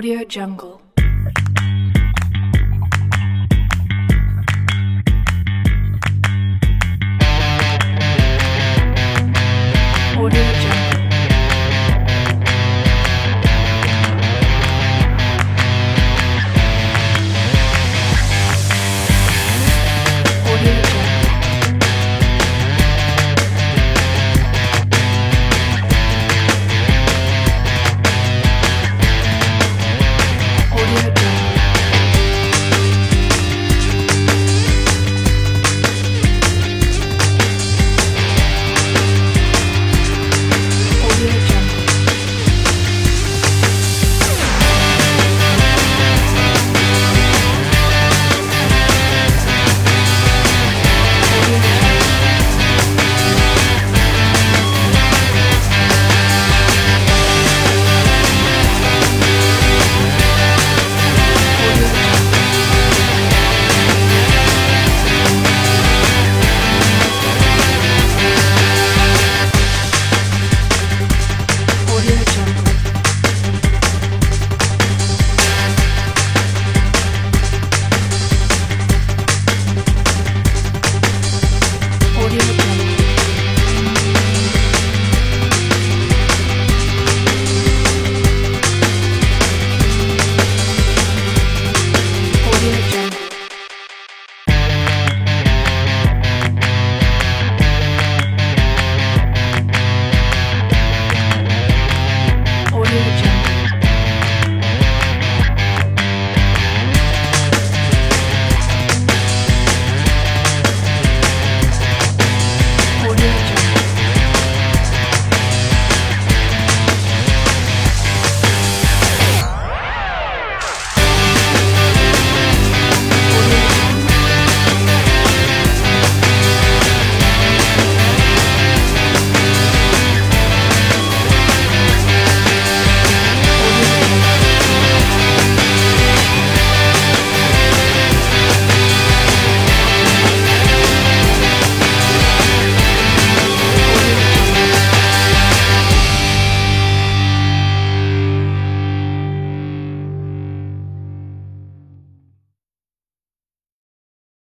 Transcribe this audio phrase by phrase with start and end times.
[0.00, 0.89] Audio Jungle.